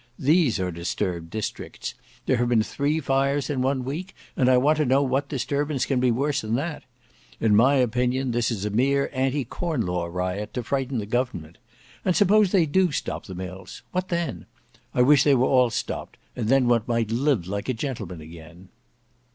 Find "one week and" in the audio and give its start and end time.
3.61-4.49